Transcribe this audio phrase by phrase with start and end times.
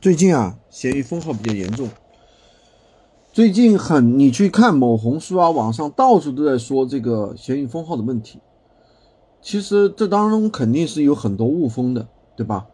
[0.00, 1.88] 最近啊，闲鱼封号比较严重。
[3.32, 8.38] 最近很，你去看某红书啊，网上到处都在说这个闲鱼封号的问题。
[9.42, 12.06] 其实这当中肯定是有很多误封的，
[12.36, 12.66] 对吧？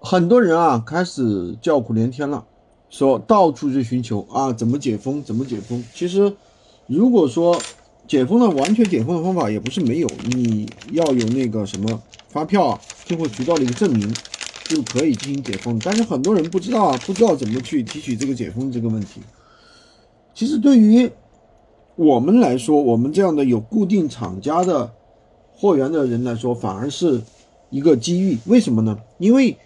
[0.00, 2.44] 很多人啊开始叫苦连天了，
[2.90, 5.84] 说到处去寻求啊怎么解封，怎么解封。
[5.94, 6.34] 其实
[6.88, 7.62] 如果说
[8.08, 14.12] 解封了，完全解封的方法也不是没有，你要有那个什么发票啊，进货渠道的一个证明。
[14.68, 19.22] 就可以进行解封，但是很多人不知道啊，不知道怎么去提取这个解封这个问题。
[20.34, 21.10] 其实对于
[21.96, 24.92] 我们来说，我们这样的有固定厂家的
[25.56, 27.22] 货源的人来说，反而是
[27.70, 28.36] 一个机遇。
[28.44, 28.98] 为什么呢？
[29.16, 29.56] 因为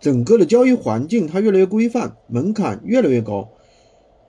[0.00, 3.50] 整个的交易环境它越来越规范，门槛越来越高，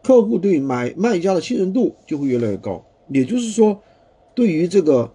[0.04, 2.84] 客户对买卖家的信任度就会越来越高。
[3.08, 3.82] 也就是说，
[4.35, 5.13] 对于这个。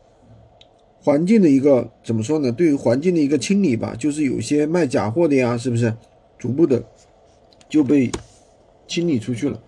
[1.01, 2.51] 环境的一个怎么说呢？
[2.53, 5.95] 对于环境的一个清理吧，就是有些卖假货的呀，是不是
[6.39, 6.83] 逐步的
[7.69, 8.11] 就被
[8.87, 9.61] 清理出去了？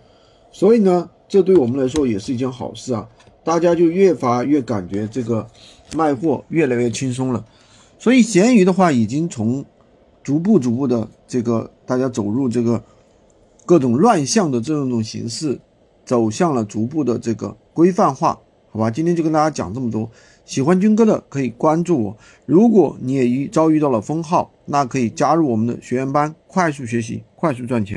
[0.50, 3.08] 所以呢，这对我们来说也是一件好事啊！
[3.44, 5.46] 大家就越发越感觉这个
[5.96, 7.44] 卖货越来越轻松了。
[7.98, 9.64] 所以闲鱼的话，已经从
[10.22, 12.82] 逐步逐步的这个大家走入这个
[13.64, 15.60] 各种乱象的这种形式，
[16.04, 18.38] 走向了逐步的这个规范化。
[18.72, 20.10] 好吧，今天就跟大家讲这么多。
[20.50, 22.16] 喜欢军哥的可以关注我。
[22.44, 27.88] 如果你也遇遭遇到了封号，那可以加入我们的学员班，快速学习，快速赚钱。